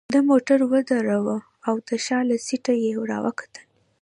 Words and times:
ده 0.13 0.19
موټر 0.29 0.59
ودراوه 0.71 1.37
او 1.67 1.75
د 1.87 1.89
شا 2.05 2.19
له 2.29 2.35
سیټه 2.45 2.73
يې 2.83 2.91
راوکتل. 3.11 3.65